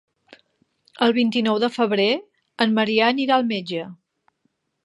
El 1.07 1.13
vint-i-nou 1.17 1.59
de 1.65 1.69
febrer 1.75 2.09
en 2.65 2.75
Maria 2.81 3.13
anirà 3.17 3.39
al 3.39 3.49
metge. 3.55 3.85